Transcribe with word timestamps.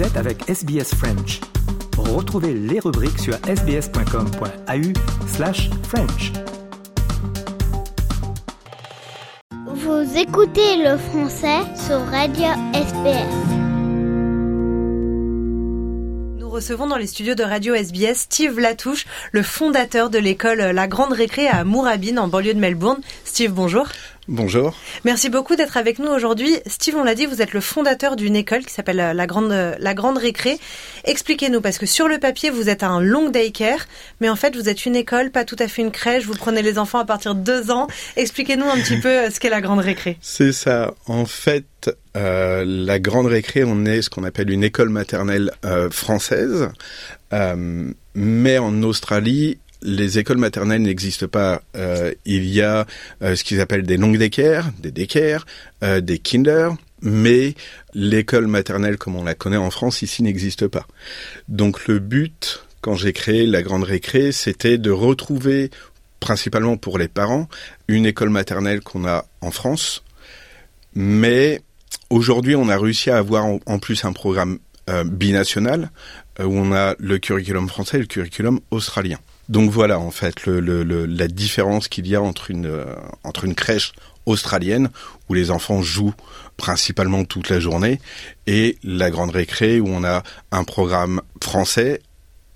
Vous 0.00 0.06
êtes 0.06 0.16
avec 0.16 0.48
SBS 0.48 0.94
French. 0.94 1.40
Retrouvez 1.98 2.54
les 2.54 2.80
rubriques 2.80 3.18
sur 3.18 3.34
sbs.com.au 3.34 5.28
slash 5.28 5.68
French. 5.82 6.32
Vous 9.66 10.16
écoutez 10.16 10.78
le 10.82 10.96
français 10.96 11.58
sur 11.86 11.98
Radio 12.06 12.46
SBS. 12.72 13.60
Nous 16.38 16.48
recevons 16.48 16.86
dans 16.86 16.96
les 16.96 17.06
studios 17.06 17.34
de 17.34 17.44
Radio 17.44 17.74
SBS 17.74 18.20
Steve 18.20 18.58
Latouche, 18.58 19.04
le 19.32 19.42
fondateur 19.42 20.08
de 20.08 20.18
l'école 20.18 20.60
La 20.60 20.88
Grande 20.88 21.12
Récré 21.12 21.46
à 21.46 21.64
Moorabin 21.64 22.16
en 22.16 22.28
banlieue 22.28 22.54
de 22.54 22.58
Melbourne. 22.58 23.02
Steve, 23.26 23.52
bonjour. 23.52 23.86
Bonjour. 24.28 24.76
Merci 25.04 25.28
beaucoup 25.28 25.56
d'être 25.56 25.76
avec 25.76 25.98
nous 25.98 26.10
aujourd'hui. 26.10 26.54
Steve, 26.66 26.96
on 26.96 27.04
l'a 27.04 27.14
dit, 27.14 27.26
vous 27.26 27.42
êtes 27.42 27.52
le 27.52 27.60
fondateur 27.60 28.16
d'une 28.16 28.36
école 28.36 28.64
qui 28.64 28.72
s'appelle 28.72 28.96
la 28.96 29.26
Grande, 29.26 29.50
la 29.50 29.94
Grande 29.94 30.18
Récré. 30.18 30.58
Expliquez-nous, 31.04 31.60
parce 31.60 31.78
que 31.78 31.86
sur 31.86 32.06
le 32.06 32.18
papier, 32.18 32.50
vous 32.50 32.68
êtes 32.68 32.82
un 32.82 33.00
long 33.00 33.28
daycare, 33.28 33.86
mais 34.20 34.28
en 34.28 34.36
fait, 34.36 34.54
vous 34.54 34.68
êtes 34.68 34.86
une 34.86 34.96
école, 34.96 35.30
pas 35.30 35.44
tout 35.44 35.56
à 35.58 35.68
fait 35.68 35.82
une 35.82 35.90
crèche. 35.90 36.24
Vous 36.24 36.34
prenez 36.34 36.62
les 36.62 36.78
enfants 36.78 36.98
à 36.98 37.04
partir 37.04 37.34
de 37.34 37.40
deux 37.40 37.70
ans. 37.70 37.88
Expliquez-nous 38.16 38.66
un 38.66 38.76
petit 38.76 38.96
peu 39.00 39.30
ce 39.30 39.40
qu'est 39.40 39.50
la 39.50 39.60
Grande 39.60 39.80
Récré. 39.80 40.18
C'est 40.20 40.52
ça. 40.52 40.94
En 41.06 41.24
fait, 41.24 41.90
euh, 42.16 42.64
la 42.66 42.98
Grande 42.98 43.26
Récré, 43.26 43.64
on 43.64 43.84
est 43.84 44.02
ce 44.02 44.10
qu'on 44.10 44.24
appelle 44.24 44.50
une 44.50 44.64
école 44.64 44.90
maternelle 44.90 45.50
euh, 45.64 45.90
française. 45.90 46.70
Euh, 47.32 47.90
mais 48.14 48.58
en 48.58 48.82
Australie, 48.82 49.58
les 49.82 50.18
écoles 50.18 50.38
maternelles 50.38 50.82
n'existent 50.82 51.28
pas. 51.28 51.62
Euh, 51.76 52.12
il 52.24 52.46
y 52.46 52.62
a 52.62 52.86
euh, 53.22 53.34
ce 53.36 53.44
qu'ils 53.44 53.60
appellent 53.60 53.84
des 53.84 53.96
longues 53.96 54.18
d'équerre, 54.18 54.70
des 54.78 54.90
d'équerre, 54.90 55.46
euh, 55.82 56.00
des 56.00 56.18
kinder, 56.18 56.74
mais 57.02 57.54
l'école 57.94 58.46
maternelle 58.46 58.98
comme 58.98 59.16
on 59.16 59.24
la 59.24 59.34
connaît 59.34 59.56
en 59.56 59.70
France 59.70 60.02
ici 60.02 60.22
n'existe 60.22 60.66
pas. 60.66 60.86
Donc 61.48 61.86
le 61.86 61.98
but, 61.98 62.64
quand 62.80 62.94
j'ai 62.94 63.12
créé 63.12 63.46
la 63.46 63.62
grande 63.62 63.84
récré, 63.84 64.32
c'était 64.32 64.78
de 64.78 64.90
retrouver, 64.90 65.70
principalement 66.20 66.76
pour 66.76 66.98
les 66.98 67.08
parents, 67.08 67.48
une 67.88 68.06
école 68.06 68.30
maternelle 68.30 68.80
qu'on 68.80 69.06
a 69.06 69.24
en 69.40 69.50
France, 69.50 70.04
mais 70.94 71.62
aujourd'hui 72.10 72.54
on 72.54 72.68
a 72.68 72.78
réussi 72.78 73.10
à 73.10 73.16
avoir 73.16 73.46
en, 73.46 73.78
plus 73.78 74.04
un 74.04 74.12
programme 74.12 74.58
binational 75.04 75.90
où 76.40 76.58
on 76.58 76.72
a 76.72 76.96
le 76.98 77.18
curriculum 77.18 77.68
français 77.68 77.98
et 77.98 78.00
le 78.00 78.06
curriculum 78.06 78.58
australien. 78.72 79.18
Donc 79.50 79.72
voilà 79.72 79.98
en 79.98 80.12
fait 80.12 80.46
le, 80.46 80.60
le, 80.60 80.84
le, 80.84 81.06
la 81.06 81.26
différence 81.26 81.88
qu'il 81.88 82.06
y 82.06 82.14
a 82.14 82.22
entre 82.22 82.52
une 82.52 82.66
euh, 82.66 82.94
entre 83.24 83.44
une 83.44 83.56
crèche 83.56 83.92
australienne 84.24 84.90
où 85.28 85.34
les 85.34 85.50
enfants 85.50 85.82
jouent 85.82 86.14
principalement 86.56 87.24
toute 87.24 87.48
la 87.48 87.58
journée 87.58 88.00
et 88.46 88.78
la 88.84 89.10
grande 89.10 89.30
récré 89.30 89.80
où 89.80 89.88
on 89.88 90.04
a 90.04 90.22
un 90.52 90.62
programme 90.62 91.20
français 91.42 92.00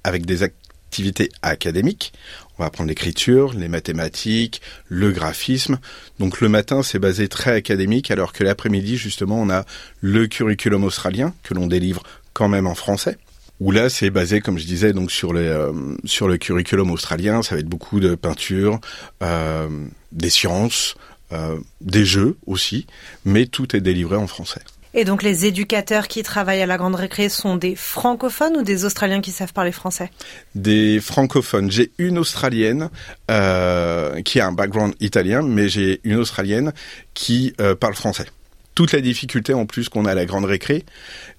avec 0.05 0.25
des 0.25 0.45
activités 0.45 1.31
académiques. 1.43 2.13
On 2.57 2.63
va 2.63 2.67
apprendre 2.69 2.89
l'écriture, 2.89 3.55
les 3.55 3.67
mathématiques, 3.67 4.63
le 4.87 5.11
graphisme. 5.11 5.81
Donc 6.21 6.41
le 6.41 6.49
matin, 6.49 6.85
c'est 6.85 7.01
basé 7.01 7.27
très 7.27 7.51
académique, 7.51 8.13
alors 8.13 8.33
que 8.33 8.45
l'après-midi, 8.45 8.97
justement, 8.97 9.41
on 9.41 9.51
a 9.51 9.65
le 10.01 10.29
curriculum 10.29 10.85
australien 10.85 11.35
que 11.43 11.55
l'on 11.55 11.67
délivre 11.67 12.05
quand 12.33 12.47
même 12.47 12.69
en 12.69 12.77
français 12.77 13.19
où 13.61 13.71
là 13.71 13.89
c'est 13.89 14.11
basé 14.11 14.41
comme 14.41 14.59
je 14.59 14.67
disais 14.67 14.93
donc 14.93 15.11
sur 15.11 15.33
les 15.33 15.47
euh, 15.47 15.73
sur 16.05 16.29
le 16.29 16.37
curriculum 16.37 16.91
australien. 16.91 17.43
Ça 17.43 17.55
va 17.55 17.61
être 17.61 17.69
beaucoup 17.69 18.01
de 18.01 18.15
peinture 18.15 18.81
euh, 19.23 19.69
des 20.13 20.31
sciences 20.31 20.97
euh, 21.33 21.59
des 21.81 22.05
jeux 22.05 22.37
aussi 22.47 22.87
mais 23.25 23.47
tout 23.47 23.77
est 23.77 23.81
délivré 23.81 24.17
en 24.17 24.27
français. 24.27 24.61
Et 24.97 25.05
donc 25.05 25.25
les 25.25 25.45
éducateurs 25.45 26.07
qui 26.07 26.23
travaillent 26.23 26.63
à 26.63 26.67
la 26.67 26.77
Grande 26.77 26.95
Récré 26.95 27.29
sont 27.29 27.57
des 27.57 27.75
francophones 27.75 28.57
ou 28.59 28.63
des 28.63 28.85
Australiens 28.85 29.21
qui 29.21 29.33
savent 29.33 29.53
parler 29.53 29.73
français? 29.73 30.09
Des 30.55 31.01
francophones. 31.01 31.69
J'ai 31.69 31.91
une 31.99 32.17
Australienne 32.17 32.91
qui 33.27 34.41
a 34.41 34.47
un 34.47 34.53
background 34.53 34.95
italien, 35.01 35.43
mais 35.43 35.69
j'ai 35.69 36.01
une 36.05 36.19
Australienne 36.19 36.73
qui 37.13 37.55
parle 37.81 37.95
français 37.95 38.27
toute 38.75 38.93
la 38.93 39.01
difficulté 39.01 39.55
en 39.55 39.67
plus 39.67 39.89
qu'on 39.89 40.05
a 40.05 40.13
à 40.13 40.15
la 40.15 40.27
grande 40.27 40.45
récré, 40.45 40.85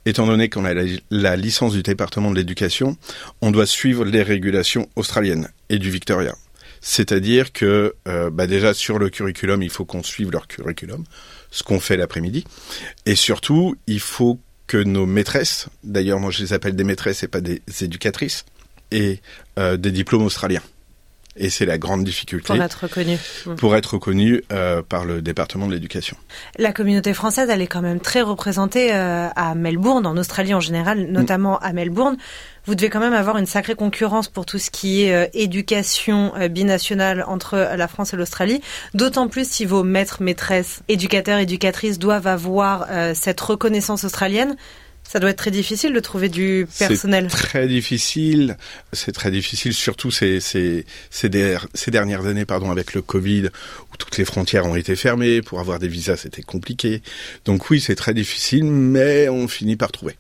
étant 0.05 0.25
donné 0.25 0.49
qu'on 0.49 0.65
a 0.65 0.73
la, 1.09 1.35
licence 1.35 1.73
du 1.73 1.83
département 1.83 2.31
de 2.31 2.35
l'éducation, 2.35 2.97
on 3.41 3.51
doit 3.51 3.65
suivre 3.65 4.05
les 4.05 4.23
régulations 4.23 4.89
australiennes 4.95 5.49
et 5.69 5.79
du 5.79 5.89
Victoria. 5.89 6.35
C'est-à-dire 6.81 7.51
que 7.51 7.95
euh, 8.07 8.29
bah 8.29 8.47
déjà 8.47 8.73
sur 8.73 8.99
le 8.99 9.09
curriculum, 9.09 9.63
il 9.63 9.69
faut 9.69 9.85
qu'on 9.85 10.03
suive 10.03 10.31
leur 10.31 10.47
curriculum, 10.47 11.03
ce 11.49 11.63
qu'on 11.63 11.79
fait 11.79 11.97
l'après-midi, 11.97 12.45
et 13.05 13.15
surtout, 13.15 13.75
il 13.87 13.99
faut 13.99 14.39
que 14.67 14.77
nos 14.77 15.05
maîtresses, 15.05 15.67
d'ailleurs 15.83 16.19
moi 16.19 16.31
je 16.31 16.41
les 16.41 16.53
appelle 16.53 16.75
des 16.75 16.83
maîtresses 16.83 17.23
et 17.23 17.27
pas 17.27 17.41
des 17.41 17.61
éducatrices, 17.81 18.45
aient 18.91 19.19
euh, 19.57 19.77
des 19.77 19.91
diplômes 19.91 20.23
australiens. 20.23 20.61
Et 21.37 21.49
c'est 21.49 21.65
la 21.65 21.77
grande 21.77 22.03
difficulté. 22.03 22.53
Pour 22.53 22.63
être 22.63 22.83
reconnu. 22.83 23.17
Pour 23.57 23.75
être 23.75 23.93
reconnu 23.95 24.41
euh, 24.53 24.81
par 24.81 25.05
le 25.05 25.21
département 25.21 25.67
de 25.67 25.73
l'éducation. 25.73 26.15
La 26.57 26.71
communauté 26.71 27.13
française, 27.13 27.49
elle 27.49 27.61
est 27.61 27.67
quand 27.67 27.81
même 27.81 27.99
très 27.99 28.21
représentée 28.21 28.93
euh, 28.93 29.27
à 29.35 29.53
Melbourne, 29.55 30.05
en 30.05 30.15
Australie 30.17 30.53
en 30.53 30.61
général, 30.61 31.07
notamment 31.11 31.59
à 31.59 31.73
Melbourne. 31.73 32.17
Vous 32.65 32.73
devez 32.73 32.89
quand 32.89 32.99
même 32.99 33.13
avoir 33.13 33.37
une 33.37 33.45
sacrée 33.45 33.75
concurrence 33.75 34.27
pour 34.27 34.45
tout 34.45 34.57
ce 34.57 34.71
qui 34.71 35.03
est 35.03 35.13
euh, 35.13 35.27
éducation 35.33 36.33
euh, 36.35 36.47
binationale 36.47 37.23
entre 37.27 37.57
la 37.75 37.87
France 37.87 38.13
et 38.13 38.17
l'Australie. 38.17 38.61
D'autant 38.93 39.27
plus 39.27 39.47
si 39.47 39.65
vos 39.65 39.83
maîtres, 39.83 40.23
maîtresses, 40.23 40.81
éducateurs, 40.87 41.37
éducatrices 41.37 41.99
doivent 41.99 42.27
avoir 42.27 42.87
euh, 42.89 43.13
cette 43.13 43.39
reconnaissance 43.39 44.03
australienne. 44.03 44.55
Ça 45.07 45.19
doit 45.19 45.29
être 45.29 45.37
très 45.37 45.51
difficile 45.51 45.93
de 45.93 45.99
trouver 45.99 46.29
du 46.29 46.67
personnel. 46.77 47.27
C'est 47.29 47.37
très 47.37 47.67
difficile. 47.67 48.57
C'est 48.91 49.11
très 49.11 49.31
difficile, 49.31 49.73
surtout 49.73 50.11
ces, 50.11 50.39
ces, 50.39 50.85
ces, 51.09 51.29
ces, 51.73 51.91
dernières 51.91 52.25
années, 52.25 52.45
pardon, 52.45 52.71
avec 52.71 52.93
le 52.93 53.01
Covid, 53.01 53.49
où 53.91 53.97
toutes 53.97 54.17
les 54.17 54.25
frontières 54.25 54.65
ont 54.65 54.75
été 54.75 54.95
fermées. 54.95 55.41
Pour 55.41 55.59
avoir 55.59 55.79
des 55.79 55.87
visas, 55.87 56.17
c'était 56.17 56.41
compliqué. 56.41 57.01
Donc 57.45 57.69
oui, 57.69 57.79
c'est 57.79 57.95
très 57.95 58.13
difficile, 58.13 58.65
mais 58.65 59.29
on 59.29 59.47
finit 59.47 59.75
par 59.75 59.91
trouver. 59.91 60.17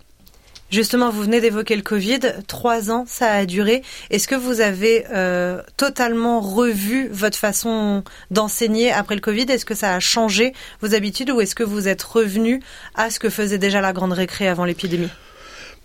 Justement, 0.71 1.11
vous 1.11 1.21
venez 1.21 1.41
d'évoquer 1.41 1.75
le 1.75 1.83
Covid. 1.83 2.19
Trois 2.47 2.91
ans, 2.91 3.05
ça 3.07 3.31
a 3.31 3.45
duré. 3.45 3.83
Est-ce 4.09 4.27
que 4.27 4.35
vous 4.35 4.61
avez 4.61 5.05
euh, 5.13 5.61
totalement 5.77 6.41
revu 6.41 7.07
votre 7.11 7.37
façon 7.37 8.03
d'enseigner 8.31 8.91
après 8.91 9.15
le 9.15 9.21
Covid? 9.21 9.45
Est-ce 9.49 9.65
que 9.65 9.75
ça 9.75 9.93
a 9.93 9.99
changé 9.99 10.53
vos 10.81 10.95
habitudes 10.95 11.29
ou 11.29 11.39
est-ce 11.39 11.55
que 11.55 11.63
vous 11.63 11.87
êtes 11.87 12.01
revenu 12.01 12.61
à 12.95 13.11
ce 13.11 13.19
que 13.19 13.29
faisait 13.29 13.59
déjà 13.59 13.79
la 13.79 13.93
grande 13.93 14.13
récré 14.13 14.47
avant 14.47 14.65
l'épidémie? 14.65 15.09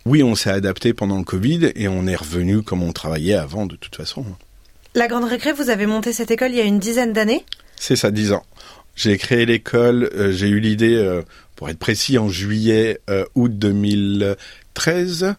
Oui, 0.06 0.22
on 0.22 0.34
s'est 0.34 0.50
adapté 0.50 0.94
pendant 0.94 1.18
le 1.18 1.24
Covid 1.24 1.72
et 1.74 1.86
on 1.86 2.06
est 2.06 2.16
revenu 2.16 2.62
comme 2.62 2.82
on 2.82 2.92
travaillait 2.92 3.34
avant 3.34 3.66
de 3.66 3.76
toute 3.76 3.96
façon. 3.96 4.24
La 4.94 5.08
grande 5.08 5.24
récré, 5.24 5.52
vous 5.52 5.68
avez 5.68 5.86
monté 5.86 6.12
cette 6.12 6.30
école 6.30 6.52
il 6.52 6.56
y 6.56 6.60
a 6.60 6.64
une 6.64 6.78
dizaine 6.78 7.12
d'années? 7.12 7.44
C'est 7.76 7.96
ça, 7.96 8.10
dix 8.10 8.32
ans. 8.32 8.44
J'ai 8.96 9.18
créé 9.18 9.46
l'école, 9.46 10.10
euh, 10.14 10.32
j'ai 10.32 10.48
eu 10.48 10.58
l'idée, 10.58 10.96
euh, 10.96 11.22
pour 11.60 11.68
être 11.68 11.78
précis, 11.78 12.16
en 12.16 12.30
juillet, 12.30 13.02
euh, 13.10 13.26
août 13.34 13.52
2013. 13.52 15.34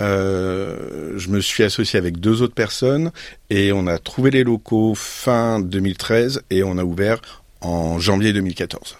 Euh, 0.00 1.12
je 1.18 1.28
me 1.28 1.40
suis 1.40 1.64
associé 1.64 1.98
avec 1.98 2.18
deux 2.18 2.40
autres 2.40 2.54
personnes 2.54 3.12
et 3.50 3.72
on 3.72 3.86
a 3.86 3.98
trouvé 3.98 4.30
les 4.30 4.42
locaux 4.42 4.94
fin 4.94 5.60
2013 5.60 6.44
et 6.48 6.62
on 6.62 6.78
a 6.78 6.82
ouvert 6.82 7.20
en 7.60 7.98
janvier 7.98 8.32
2014. 8.32 8.96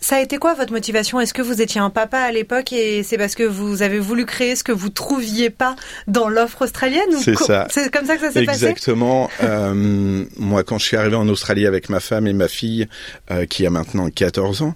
Ça 0.00 0.16
a 0.16 0.20
été 0.20 0.38
quoi 0.38 0.54
votre 0.54 0.72
motivation? 0.72 1.20
Est-ce 1.20 1.34
que 1.34 1.42
vous 1.42 1.60
étiez 1.60 1.82
un 1.82 1.90
papa 1.90 2.20
à 2.20 2.32
l'époque 2.32 2.72
et 2.72 3.02
c'est 3.02 3.18
parce 3.18 3.34
que 3.34 3.42
vous 3.42 3.82
avez 3.82 3.98
voulu 3.98 4.24
créer 4.24 4.56
ce 4.56 4.64
que 4.64 4.72
vous 4.72 4.88
trouviez 4.88 5.50
pas 5.50 5.76
dans 6.06 6.30
l'offre 6.30 6.62
australienne 6.62 7.12
C'est 7.20 7.36
ça. 7.36 7.66
C'est 7.70 7.92
comme 7.92 8.06
ça 8.06 8.16
que 8.16 8.22
ça 8.22 8.32
s'est 8.32 8.44
passé? 8.46 8.66
Exactement. 8.68 9.28
euh, 9.42 10.24
moi, 10.38 10.64
quand 10.64 10.78
je 10.78 10.86
suis 10.86 10.96
arrivé 10.96 11.16
en 11.16 11.28
Australie 11.28 11.66
avec 11.66 11.90
ma 11.90 12.00
femme 12.00 12.26
et 12.26 12.32
ma 12.32 12.48
fille, 12.48 12.88
euh, 13.30 13.44
qui 13.44 13.66
a 13.66 13.70
maintenant 13.70 14.08
14 14.08 14.62
ans, 14.62 14.74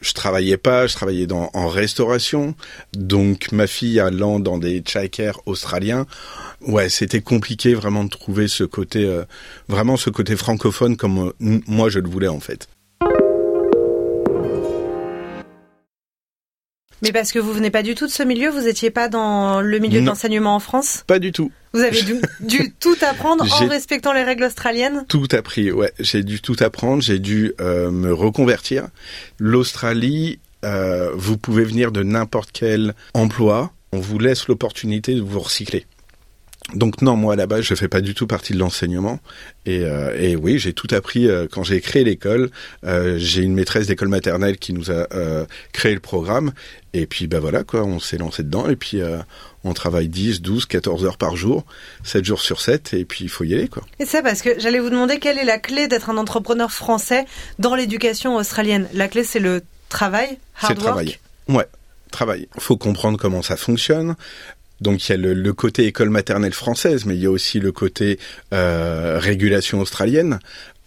je 0.00 0.12
travaillais 0.12 0.56
pas, 0.56 0.86
je 0.86 0.94
travaillais 0.94 1.26
dans, 1.26 1.50
en 1.54 1.68
restauration. 1.68 2.54
Donc 2.94 3.52
ma 3.52 3.66
fille 3.66 4.00
allant 4.00 4.40
dans 4.40 4.58
des 4.58 4.82
childcare 4.86 5.40
australiens, 5.46 6.06
ouais, 6.62 6.88
c'était 6.88 7.20
compliqué 7.20 7.74
vraiment 7.74 8.04
de 8.04 8.10
trouver 8.10 8.48
ce 8.48 8.64
côté, 8.64 9.04
euh, 9.04 9.24
vraiment 9.68 9.96
ce 9.96 10.10
côté 10.10 10.36
francophone 10.36 10.96
comme 10.96 11.32
euh, 11.40 11.60
moi 11.66 11.88
je 11.88 11.98
le 11.98 12.08
voulais 12.08 12.28
en 12.28 12.40
fait. 12.40 12.68
Mais 17.02 17.12
parce 17.12 17.32
que 17.32 17.38
vous 17.38 17.52
venez 17.52 17.70
pas 17.70 17.82
du 17.82 17.94
tout 17.94 18.06
de 18.06 18.12
ce 18.12 18.22
milieu, 18.22 18.50
vous 18.50 18.66
étiez 18.66 18.90
pas 18.90 19.08
dans 19.08 19.60
le 19.60 19.78
milieu 19.78 20.00
de 20.00 20.06
l'enseignement 20.06 20.54
en 20.54 20.60
France? 20.60 21.04
Pas 21.06 21.18
du 21.18 21.32
tout. 21.32 21.50
Vous 21.72 21.80
avez 21.80 22.02
dû, 22.02 22.20
dû 22.40 22.74
tout 22.80 22.96
apprendre 23.02 23.44
en 23.44 23.66
respectant 23.66 24.12
les 24.12 24.24
règles 24.24 24.44
australiennes? 24.44 25.04
Tout 25.08 25.28
appris, 25.32 25.70
ouais. 25.70 25.92
J'ai 25.98 26.22
dû 26.22 26.40
tout 26.40 26.56
apprendre, 26.60 27.02
j'ai 27.02 27.18
dû 27.18 27.52
euh, 27.60 27.90
me 27.90 28.12
reconvertir. 28.12 28.88
L'Australie, 29.38 30.40
euh, 30.64 31.10
vous 31.14 31.38
pouvez 31.38 31.64
venir 31.64 31.92
de 31.92 32.02
n'importe 32.02 32.50
quel 32.52 32.94
emploi, 33.14 33.72
on 33.92 34.00
vous 34.00 34.18
laisse 34.18 34.48
l'opportunité 34.48 35.14
de 35.14 35.20
vous 35.20 35.40
recycler. 35.40 35.86
Donc 36.74 37.02
non, 37.02 37.16
moi 37.16 37.32
à 37.32 37.36
la 37.36 37.46
base, 37.46 37.62
je 37.62 37.74
fais 37.74 37.88
pas 37.88 38.00
du 38.00 38.14
tout 38.14 38.26
partie 38.26 38.52
de 38.52 38.58
l'enseignement. 38.58 39.18
Et, 39.66 39.80
euh, 39.84 40.16
et 40.16 40.36
oui, 40.36 40.58
j'ai 40.58 40.72
tout 40.72 40.86
appris 40.92 41.28
euh, 41.28 41.46
quand 41.50 41.64
j'ai 41.64 41.80
créé 41.80 42.04
l'école. 42.04 42.50
Euh, 42.84 43.16
j'ai 43.18 43.42
une 43.42 43.54
maîtresse 43.54 43.86
d'école 43.88 44.08
maternelle 44.08 44.56
qui 44.56 44.72
nous 44.72 44.90
a 44.90 45.06
créé 45.72 45.94
le 45.94 46.00
programme. 46.00 46.52
Et 46.92 47.06
puis 47.06 47.28
bah 47.28 47.38
voilà 47.38 47.62
quoi, 47.62 47.84
on 47.84 48.00
s'est 48.00 48.18
lancé 48.18 48.42
dedans. 48.42 48.68
Et 48.68 48.76
puis 48.76 49.00
on 49.64 49.74
travaille 49.74 50.08
10, 50.08 50.42
12, 50.42 50.66
14 50.66 51.04
heures 51.04 51.18
par 51.18 51.36
jour, 51.36 51.64
7 52.04 52.24
jours 52.24 52.40
sur 52.40 52.60
7. 52.60 52.94
Et 52.94 53.04
puis 53.04 53.24
il 53.24 53.28
faut 53.28 53.44
y 53.44 53.54
aller 53.54 53.68
quoi. 53.68 53.82
Et 53.98 54.06
ça 54.06 54.22
parce 54.22 54.42
que 54.42 54.58
j'allais 54.58 54.80
vous 54.80 54.90
demander 54.90 55.18
quelle 55.18 55.38
est 55.38 55.44
la 55.44 55.58
clé 55.58 55.88
d'être 55.88 56.10
un 56.10 56.16
entrepreneur 56.16 56.70
français 56.70 57.26
dans 57.58 57.74
l'éducation 57.74 58.36
australienne? 58.36 58.88
La 58.92 59.08
clé 59.08 59.24
c'est 59.24 59.40
le 59.40 59.62
travail, 59.88 60.38
hard 60.60 60.68
C'est 60.68 60.74
le 60.74 60.80
travail. 60.80 61.18
Ouais 61.48 61.66
travail. 62.10 62.48
Il 62.56 62.60
faut 62.60 62.76
comprendre 62.76 63.18
comment 63.18 63.42
ça 63.42 63.56
fonctionne, 63.56 64.16
donc 64.80 65.08
il 65.08 65.12
y 65.12 65.14
a 65.14 65.18
le, 65.18 65.52
côté 65.52 65.86
école 65.86 66.10
maternelle 66.10 66.52
française, 66.52 67.04
mais 67.06 67.14
il 67.14 67.22
y 67.22 67.26
a 67.26 67.30
aussi 67.30 67.60
le 67.60 67.72
côté 67.72 68.18
euh, 68.52 69.18
régulation 69.18 69.80
australienne. 69.80 70.38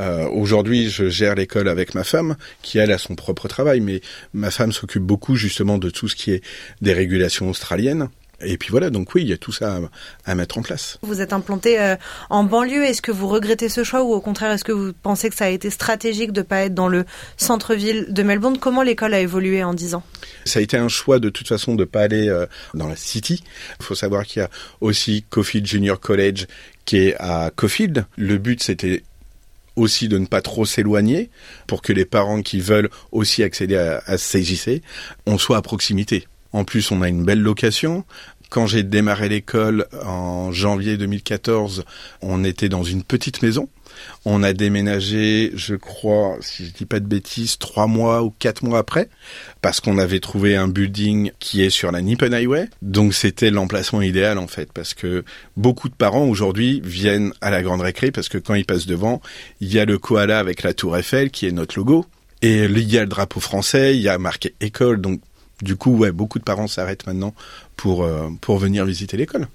Euh, 0.01 0.27
Aujourd'hui, 0.29 0.89
je 0.89 1.09
gère 1.09 1.35
l'école 1.35 1.67
avec 1.67 1.93
ma 1.93 2.03
femme, 2.03 2.35
qui 2.61 2.77
elle 2.77 2.91
a 2.91 2.97
son 2.97 3.15
propre 3.15 3.47
travail, 3.47 3.79
mais 3.79 4.01
ma 4.33 4.51
femme 4.51 4.71
s'occupe 4.71 5.03
beaucoup 5.03 5.35
justement 5.35 5.77
de 5.77 5.89
tout 5.89 6.07
ce 6.07 6.15
qui 6.15 6.31
est 6.31 6.43
des 6.81 6.93
régulations 6.93 7.49
australiennes. 7.49 8.09
Et 8.45 8.57
puis 8.57 8.69
voilà, 8.69 8.89
donc 8.89 9.13
oui, 9.15 9.23
il 9.23 9.29
y 9.29 9.33
a 9.33 9.37
tout 9.37 9.51
ça 9.51 9.79
à, 10.25 10.35
mettre 10.35 10.57
en 10.57 10.61
place. 10.61 10.97
Vous 11.01 11.21
êtes 11.21 11.33
implanté 11.33 11.79
euh, 11.79 11.95
en 12.29 12.43
banlieue. 12.43 12.85
Est-ce 12.85 13.01
que 13.01 13.11
vous 13.11 13.27
regrettez 13.27 13.69
ce 13.69 13.83
choix 13.83 14.03
ou 14.03 14.13
au 14.13 14.21
contraire, 14.21 14.51
est-ce 14.51 14.63
que 14.63 14.71
vous 14.71 14.93
pensez 14.93 15.29
que 15.29 15.35
ça 15.35 15.45
a 15.45 15.49
été 15.49 15.69
stratégique 15.69 16.31
de 16.31 16.41
ne 16.41 16.45
pas 16.45 16.61
être 16.61 16.73
dans 16.73 16.87
le 16.87 17.05
centre-ville 17.37 18.07
de 18.09 18.23
Melbourne? 18.23 18.57
Comment 18.57 18.83
l'école 18.83 19.13
a 19.13 19.19
évolué 19.19 19.63
en 19.63 19.73
10 19.73 19.95
ans? 19.95 20.03
Ça 20.45 20.59
a 20.59 20.61
été 20.61 20.77
un 20.77 20.87
choix 20.87 21.19
de 21.19 21.29
toute 21.29 21.47
façon 21.47 21.75
de 21.75 21.81
ne 21.81 21.85
pas 21.85 22.01
aller 22.01 22.29
euh, 22.29 22.45
dans 22.73 22.87
la 22.87 22.95
city. 22.95 23.43
Il 23.79 23.85
faut 23.85 23.95
savoir 23.95 24.25
qu'il 24.25 24.41
y 24.41 24.45
a 24.45 24.49
aussi 24.81 25.23
Cofield 25.29 25.65
Junior 25.65 25.99
College 25.99 26.47
qui 26.85 26.97
est 26.97 27.15
à 27.19 27.51
Cofield. 27.55 28.05
Le 28.17 28.37
but, 28.37 28.61
c'était 28.61 29.03
aussi 29.75 30.07
de 30.07 30.17
ne 30.17 30.25
pas 30.25 30.41
trop 30.41 30.65
s'éloigner 30.65 31.29
pour 31.67 31.81
que 31.81 31.93
les 31.93 32.05
parents 32.05 32.41
qui 32.41 32.59
veulent 32.59 32.89
aussi 33.11 33.43
accéder 33.43 33.75
à, 33.75 34.03
à 34.05 34.17
CJC, 34.17 34.81
on 35.25 35.37
soit 35.37 35.57
à 35.57 35.61
proximité. 35.61 36.27
En 36.53 36.63
plus, 36.63 36.91
on 36.91 37.01
a 37.01 37.09
une 37.09 37.23
belle 37.25 37.41
location. 37.41 38.05
Quand 38.49 38.67
j'ai 38.67 38.83
démarré 38.83 39.29
l'école 39.29 39.87
en 40.05 40.51
janvier 40.51 40.95
2014, 40.97 41.85
on 42.21 42.43
était 42.43 42.69
dans 42.69 42.83
une 42.83 43.03
petite 43.03 43.41
maison. 43.41 43.67
On 44.25 44.43
a 44.43 44.53
déménagé, 44.53 45.51
je 45.55 45.75
crois, 45.75 46.37
si 46.39 46.65
je 46.65 46.71
dis 46.71 46.85
pas 46.85 46.99
de 46.99 47.07
bêtises, 47.07 47.57
trois 47.57 47.87
mois 47.87 48.23
ou 48.23 48.31
quatre 48.37 48.63
mois 48.63 48.79
après, 48.79 49.09
parce 49.61 49.79
qu'on 49.79 49.97
avait 49.97 50.19
trouvé 50.19 50.55
un 50.55 50.67
building 50.67 51.31
qui 51.39 51.63
est 51.63 51.69
sur 51.69 51.91
la 51.91 52.01
Nippon 52.01 52.31
Highway. 52.31 52.69
Donc 52.81 53.13
c'était 53.13 53.49
l'emplacement 53.49 54.01
idéal 54.01 54.37
en 54.37 54.47
fait, 54.47 54.71
parce 54.71 54.93
que 54.93 55.23
beaucoup 55.57 55.89
de 55.89 55.95
parents 55.95 56.25
aujourd'hui 56.25 56.81
viennent 56.83 57.33
à 57.41 57.49
la 57.49 57.63
grande 57.63 57.81
récré 57.81 58.11
parce 58.11 58.29
que 58.29 58.37
quand 58.37 58.53
ils 58.53 58.65
passent 58.65 58.87
devant, 58.87 59.21
il 59.61 59.73
y 59.73 59.79
a 59.79 59.85
le 59.85 59.97
koala 59.97 60.39
avec 60.39 60.63
la 60.63 60.73
tour 60.73 60.97
Eiffel 60.97 61.31
qui 61.31 61.47
est 61.47 61.51
notre 61.51 61.77
logo. 61.77 62.05
Et 62.41 62.65
il 62.65 62.91
y 62.91 62.97
a 62.97 63.01
le 63.01 63.07
drapeau 63.07 63.39
français, 63.39 63.95
il 63.95 64.01
y 64.01 64.09
a 64.09 64.17
marqué 64.17 64.53
école, 64.59 64.99
donc 64.99 65.21
du 65.63 65.75
coup, 65.75 65.95
ouais, 65.95 66.11
beaucoup 66.11 66.39
de 66.39 66.43
parents 66.43 66.67
s'arrêtent 66.67 67.07
maintenant 67.07 67.33
pour, 67.75 68.03
euh, 68.03 68.29
pour 68.41 68.57
venir 68.57 68.85
visiter 68.85 69.17
l'école. 69.17 69.47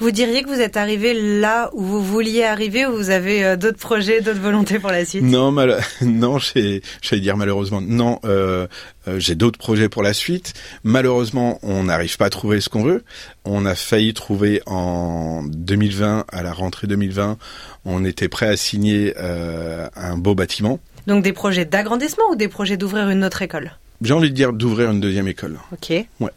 Vous 0.00 0.12
diriez 0.12 0.44
que 0.44 0.48
vous 0.48 0.60
êtes 0.60 0.76
arrivé 0.76 1.12
là 1.40 1.70
où 1.72 1.82
vous 1.82 2.00
vouliez 2.00 2.44
arriver 2.44 2.86
ou 2.86 2.94
vous 2.94 3.10
avez 3.10 3.44
euh, 3.44 3.56
d'autres 3.56 3.80
projets, 3.80 4.20
d'autres 4.20 4.40
volontés 4.40 4.78
pour 4.78 4.92
la 4.92 5.04
suite? 5.04 5.24
Non, 5.24 5.50
mal 5.50 5.80
non, 6.02 6.38
j'allais 6.38 7.20
dire 7.20 7.36
malheureusement. 7.36 7.80
Non, 7.80 8.20
euh, 8.24 8.68
j'ai 9.16 9.34
d'autres 9.34 9.58
projets 9.58 9.88
pour 9.88 10.04
la 10.04 10.14
suite. 10.14 10.52
Malheureusement, 10.84 11.58
on 11.64 11.84
n'arrive 11.84 12.16
pas 12.16 12.26
à 12.26 12.30
trouver 12.30 12.60
ce 12.60 12.68
qu'on 12.68 12.84
veut. 12.84 13.02
On 13.44 13.66
a 13.66 13.74
failli 13.74 14.14
trouver 14.14 14.62
en 14.66 15.42
2020, 15.48 16.26
à 16.30 16.42
la 16.44 16.52
rentrée 16.52 16.86
2020, 16.86 17.36
on 17.84 18.04
était 18.04 18.28
prêt 18.28 18.46
à 18.46 18.56
signer 18.56 19.14
un 19.16 20.16
beau 20.16 20.36
bâtiment. 20.36 20.78
Donc 21.08 21.24
des 21.24 21.32
projets 21.32 21.64
d'agrandissement 21.64 22.24
ou 22.30 22.36
des 22.36 22.48
projets 22.48 22.76
d'ouvrir 22.76 23.08
une 23.08 23.24
autre 23.24 23.42
école? 23.42 23.72
J'ai 24.02 24.14
envie 24.14 24.30
de 24.30 24.34
dire 24.34 24.52
d'ouvrir 24.52 24.90
une 24.90 25.00
deuxième 25.00 25.28
école. 25.28 25.58
Ok. 25.72 25.90
Ouais. 26.20 26.30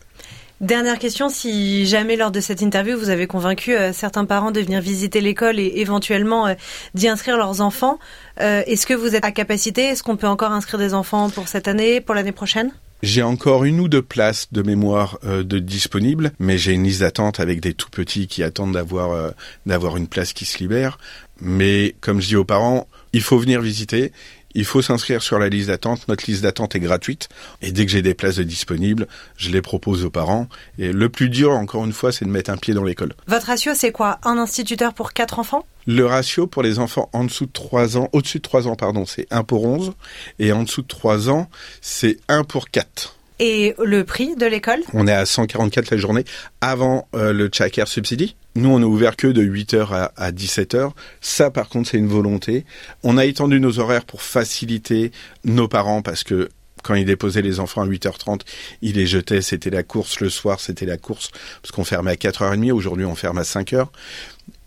Dernière 0.62 1.00
question, 1.00 1.28
si 1.28 1.88
jamais 1.88 2.16
lors 2.16 2.30
de 2.30 2.40
cette 2.40 2.62
interview 2.62 2.96
vous 2.96 3.10
avez 3.10 3.25
convaincu 3.25 3.75
euh, 3.75 3.94
certains 3.94 4.25
parents 4.25 4.52
de 4.52 4.62
venir 4.62 4.80
visiter 4.80 5.19
l'école 5.19 5.60
et 5.60 5.74
éventuellement 5.78 6.46
euh, 6.46 6.54
d'y 6.94 7.08
inscrire 7.08 7.36
leurs 7.36 7.62
enfants, 7.62 7.98
euh, 8.40 8.62
est-ce 8.68 8.86
que 8.86 8.94
vous 8.94 9.16
êtes 9.16 9.25
à 9.25 9.31
capacité? 9.31 9.86
Est-ce 9.86 10.04
qu'on 10.04 10.18
peut 10.18 10.28
encore 10.28 10.52
inscrire 10.52 10.78
des 10.78 10.94
enfants 10.94 11.31
pour 11.31 11.48
cette 11.48 11.68
année, 11.68 12.00
pour 12.00 12.13
l'année 12.13 12.31
prochaine? 12.31 12.72
J'ai 13.02 13.24
encore 13.24 13.64
une 13.64 13.80
ou 13.80 13.88
deux 13.88 14.04
places 14.04 14.50
de 14.52 14.62
mémoire 14.62 15.18
de 15.24 15.57
disponibles, 15.57 16.34
mais 16.38 16.60
j'ai 16.60 16.74
une 16.74 16.84
liste 16.84 17.00
d'attente 17.00 17.40
avec 17.40 17.60
des 17.60 17.74
tout 17.74 17.90
petits 17.90 18.28
qui 18.28 18.44
attendent 18.44 18.74
d'avoir 18.74 19.34
d'avoir 19.66 19.98
une 19.98 20.06
place 20.06 20.34
qui 20.34 20.46
se 20.46 20.60
libère. 20.60 21.00
Mais 21.40 21.96
comme 22.00 22.22
je 22.22 22.28
dis 22.28 22.36
aux 22.36 22.46
parents, 22.46 22.88
il 23.12 23.22
faut 23.22 23.40
venir 23.40 23.60
visiter 23.60 24.12
il 24.56 24.65
faut 24.65 24.81
s'inscrire 24.81 25.21
sur 25.21 25.39
la 25.39 25.50
liste 25.50 25.68
d'attente. 25.68 26.07
Notre 26.07 26.25
liste 26.27 26.44
d'attente 26.44 26.75
est 26.75 26.80
gratuite. 26.80 27.30
Et 27.62 27.71
dès 27.71 27.86
que 27.86 27.92
j'ai 27.92 28.01
des 28.01 28.13
places 28.13 28.39
disponibles, 28.39 29.07
je 29.38 29.50
les 29.50 29.62
propose 29.62 30.06
aux 30.06 30.09
parents. 30.09 30.48
Et 30.77 30.92
le 30.92 31.09
plus 31.09 31.30
dur, 31.30 31.51
encore 31.51 31.86
une 31.86 31.94
fois, 31.94 32.12
c'est 32.12 32.25
de 32.25 32.30
mettre 32.30 32.51
un 32.51 32.57
pied 32.57 32.74
dans 32.74 32.83
l'école. 32.83 33.13
Votre 33.27 33.48
ratio, 33.48 33.74
c'est 33.75 33.92
quoi? 33.92 34.19
Un 34.24 34.38
instituteur 34.38 34.94
pour 34.94 35.13
quatre 35.13 35.39
enfants? 35.39 35.65
Le 35.88 36.06
ratio 36.06 36.48
pour 36.48 36.62
les 36.62 36.80
enfants 36.80 37.09
en 37.13 37.24
dessous 37.24 37.48
de 37.48 37.51
3 37.51 37.98
ans, 37.98 38.09
au-dessus 38.13 38.38
de 38.38 38.44
3 38.44 38.68
ans, 38.68 38.75
pardon, 38.75 39.06
c'est 39.06 39.27
1 39.31 39.44
pour 39.44 39.65
11. 39.65 39.94
Et 40.39 40.51
en 40.51 40.63
dessous 40.63 40.83
de 40.83 40.88
3 40.88 41.30
ans, 41.30 41.50
c'est 41.81 42.18
1 42.27 42.44
pour 42.44 42.69
4. 42.69 43.15
Et 43.44 43.74
le 43.84 44.04
prix 44.04 44.36
de 44.36 44.46
l'école? 44.46 44.82
On 44.94 45.08
est 45.08 45.12
à 45.12 45.26
144 45.26 45.90
la 45.90 45.98
journée 45.98 46.26
avant 46.62 47.08
euh, 47.16 47.34
le 47.34 47.50
Childcare 47.52 47.88
Subsidy. 47.88 48.36
Nous, 48.54 48.70
on 48.70 48.80
est 48.80 48.86
ouvert 48.86 49.16
que 49.16 49.26
de 49.26 49.42
8h 49.42 50.12
à, 50.16 50.32
17h. 50.32 50.92
Ça, 51.22 51.50
par 51.50 51.68
contre, 51.68 51.90
c'est 51.90 51.98
une 51.98 52.08
volonté. 52.08 52.66
On 53.02 53.18
a 53.18 53.26
étendu 53.26 53.60
nos 53.60 53.80
horaires 53.80 54.06
pour 54.06 54.22
faciliter 54.22 55.12
nos 55.44 55.68
parents 55.68 56.04
parce 56.04 56.24
que 56.24 56.50
quand 56.84 56.94
ils 56.94 57.06
déposaient 57.06 57.42
les 57.42 57.60
enfants 57.60 57.82
à 57.82 57.88
8h30, 57.88 58.42
ils 58.84 58.94
les 58.94 59.08
jetaient, 59.08 59.42
c'était 59.42 59.72
la 59.72 59.82
course. 59.82 60.20
Le 60.20 60.30
soir, 60.30 60.60
c'était 60.60 60.86
la 60.86 60.98
course 60.98 61.32
parce 61.64 61.72
qu'on 61.72 61.84
fermait 61.84 62.12
à 62.12 62.16
4h30. 62.16 62.72
Aujourd'hui, 62.72 63.06
on 63.06 63.16
ferme 63.16 63.40
à 63.40 63.44
5h. 63.44 63.88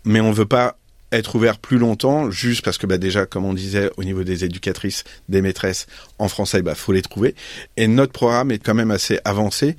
Mais 0.03 0.19
on 0.19 0.33
veut 0.33 0.45
pas 0.45 0.75
être 1.17 1.35
ouvert 1.35 1.57
plus 1.57 1.77
longtemps, 1.77 2.31
juste 2.31 2.63
parce 2.63 2.77
que 2.77 2.87
bah, 2.87 2.97
déjà, 2.97 3.25
comme 3.25 3.45
on 3.45 3.53
disait, 3.53 3.89
au 3.97 4.03
niveau 4.03 4.23
des 4.23 4.45
éducatrices, 4.45 5.03
des 5.29 5.41
maîtresses 5.41 5.87
en 6.19 6.27
français, 6.27 6.61
bah 6.61 6.75
faut 6.75 6.91
les 6.91 7.01
trouver. 7.01 7.35
Et 7.77 7.87
notre 7.87 8.11
programme 8.11 8.51
est 8.51 8.59
quand 8.59 8.73
même 8.73 8.91
assez 8.91 9.19
avancé. 9.25 9.75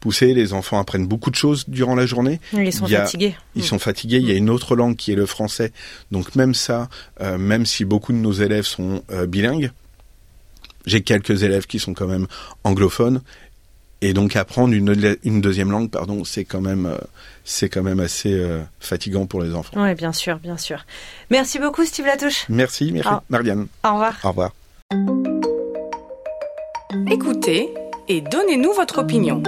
Poussé, 0.00 0.32
les 0.32 0.54
enfants 0.54 0.78
apprennent 0.80 1.06
beaucoup 1.06 1.30
de 1.30 1.36
choses 1.36 1.68
durant 1.68 1.94
la 1.94 2.06
journée. 2.06 2.40
Ils 2.54 2.72
sont 2.72 2.86
fatigués. 2.86 3.34
Ils 3.54 3.64
sont 3.64 3.78
fatigués. 3.78 4.16
Il 4.16 4.26
y 4.26 4.30
a 4.30 4.34
une 4.34 4.48
autre 4.48 4.74
langue 4.74 4.96
qui 4.96 5.12
est 5.12 5.16
le 5.16 5.26
français. 5.26 5.72
Donc 6.10 6.34
même 6.36 6.54
ça, 6.54 6.88
euh, 7.20 7.36
même 7.36 7.66
si 7.66 7.84
beaucoup 7.84 8.12
de 8.12 8.18
nos 8.18 8.32
élèves 8.32 8.64
sont 8.64 9.02
euh, 9.10 9.26
bilingues, 9.26 9.70
j'ai 10.86 11.02
quelques 11.02 11.42
élèves 11.42 11.66
qui 11.66 11.78
sont 11.78 11.92
quand 11.92 12.06
même 12.06 12.26
anglophones 12.64 13.20
et 14.02 14.12
donc 14.12 14.36
apprendre 14.36 14.74
une, 14.74 15.16
une 15.24 15.40
deuxième 15.40 15.70
langue, 15.70 15.90
pardon, 15.90 16.24
c'est 16.24 16.44
quand 16.44 16.60
même 16.60 16.86
euh, 16.86 16.98
c'est 17.44 17.68
quand 17.68 17.82
même 17.82 18.00
assez 18.00 18.32
euh, 18.32 18.60
fatigant 18.78 19.26
pour 19.26 19.42
les 19.42 19.54
enfants. 19.54 19.72
Oui, 19.76 19.94
bien 19.94 20.12
sûr, 20.12 20.38
bien 20.38 20.56
sûr. 20.56 20.84
Merci 21.30 21.58
beaucoup, 21.58 21.84
Steve 21.84 22.06
Latouche. 22.06 22.46
Merci, 22.48 22.92
merci, 22.92 23.10
Marianne. 23.28 23.66
Au 23.84 23.92
revoir. 23.92 24.14
Au 24.24 24.28
revoir. 24.28 24.52
Écoutez 27.10 27.68
et 28.08 28.20
donnez-nous 28.20 28.72
votre 28.72 28.98
opinion. 28.98 29.42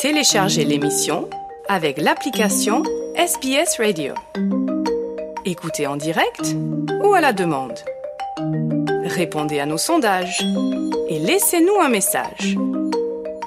Téléchargez 0.00 0.64
l'émission 0.64 1.28
avec 1.68 1.98
l'application 1.98 2.82
SBS 3.16 3.78
Radio. 3.78 4.14
Écoutez 5.44 5.86
en 5.86 5.96
direct 5.96 6.54
ou 7.04 7.14
à 7.14 7.20
la 7.20 7.32
demande. 7.32 7.78
Répondez 9.04 9.60
à 9.60 9.66
nos 9.66 9.78
sondages 9.78 10.42
et 11.08 11.18
laissez-nous 11.18 11.80
un 11.80 11.88
message. 11.88 12.56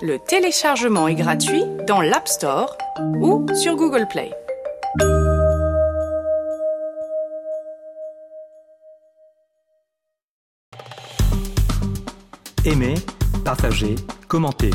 Le 0.02 0.18
téléchargement 0.18 1.10
est 1.10 1.16
gratuit 1.16 1.66
dans 1.86 2.00
l'App 2.00 2.30
Store 2.30 2.78
ou 3.20 3.46
sur 3.54 3.76
Google 3.76 4.08
Play. 4.10 4.32
Aimez, 12.64 12.96
partagez, 13.44 13.96
commentez. 14.30 14.72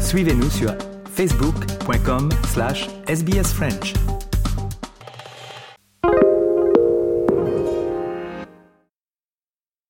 Suivez-nous 0.00 0.50
sur 0.50 0.74
facebook.com/sbsfrench. 1.14 3.94